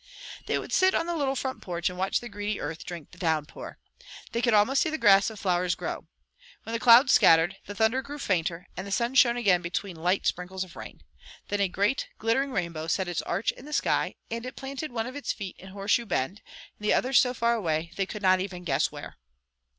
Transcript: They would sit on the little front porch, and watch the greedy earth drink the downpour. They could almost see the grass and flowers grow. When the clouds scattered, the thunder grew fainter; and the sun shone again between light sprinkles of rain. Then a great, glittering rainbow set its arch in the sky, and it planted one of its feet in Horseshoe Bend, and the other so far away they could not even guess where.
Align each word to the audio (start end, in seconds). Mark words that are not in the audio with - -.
They 0.47 0.57
would 0.57 0.73
sit 0.73 0.95
on 0.95 1.05
the 1.05 1.15
little 1.15 1.35
front 1.35 1.61
porch, 1.61 1.87
and 1.87 1.95
watch 1.95 2.21
the 2.21 2.27
greedy 2.27 2.59
earth 2.59 2.83
drink 2.83 3.11
the 3.11 3.19
downpour. 3.19 3.77
They 4.31 4.41
could 4.41 4.55
almost 4.55 4.81
see 4.81 4.89
the 4.89 4.97
grass 4.97 5.29
and 5.29 5.37
flowers 5.37 5.75
grow. 5.75 6.07
When 6.63 6.73
the 6.73 6.79
clouds 6.79 7.13
scattered, 7.13 7.57
the 7.67 7.75
thunder 7.75 8.01
grew 8.01 8.17
fainter; 8.17 8.65
and 8.75 8.87
the 8.87 8.91
sun 8.91 9.13
shone 9.13 9.37
again 9.37 9.61
between 9.61 9.95
light 9.95 10.25
sprinkles 10.25 10.63
of 10.63 10.75
rain. 10.75 11.03
Then 11.49 11.59
a 11.61 11.67
great, 11.67 12.07
glittering 12.17 12.51
rainbow 12.51 12.87
set 12.87 13.07
its 13.07 13.21
arch 13.21 13.51
in 13.51 13.65
the 13.65 13.73
sky, 13.73 14.15
and 14.31 14.43
it 14.43 14.55
planted 14.55 14.91
one 14.91 15.05
of 15.05 15.15
its 15.15 15.31
feet 15.33 15.55
in 15.59 15.67
Horseshoe 15.67 16.07
Bend, 16.07 16.41
and 16.79 16.83
the 16.83 16.95
other 16.95 17.13
so 17.13 17.35
far 17.35 17.53
away 17.53 17.91
they 17.95 18.07
could 18.07 18.23
not 18.23 18.39
even 18.39 18.63
guess 18.63 18.91
where. 18.91 19.17